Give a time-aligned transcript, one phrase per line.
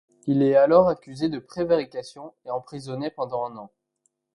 [0.25, 3.71] Il est alors accusé de prévarication et emprisonné pendant un an.